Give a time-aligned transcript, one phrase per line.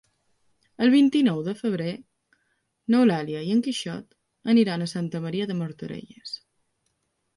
[0.85, 1.91] El vint-i-nou de febrer
[2.95, 4.19] n'Eulàlia i en Quixot
[4.55, 6.35] aniran a Santa Maria de Martorelles.